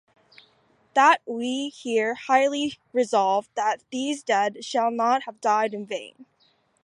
[0.95, 6.25] That we here highly resolve that these dead shall not have died in vain.